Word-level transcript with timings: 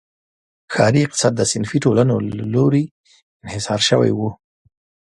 ښاري 0.73 1.01
اقتصاد 1.03 1.33
د 1.37 1.41
صنفي 1.51 1.77
ټولنو 1.85 2.13
له 2.39 2.45
لوري 2.53 2.83
انحصار 3.43 3.79
شوی 3.89 4.11
و. 4.13 4.19